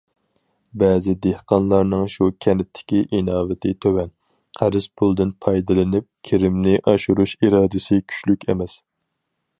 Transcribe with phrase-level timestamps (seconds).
[0.83, 4.11] بەزى دېھقانلارنىڭ شۇ كەنتتىكى ئىناۋىتى تۆۋەن،
[4.61, 8.81] قەرز پۇلدىن پايدىلىنىپ كىرىمنى ئاشۇرۇش ئىرادىسى كۈچلۈك ئەمەس.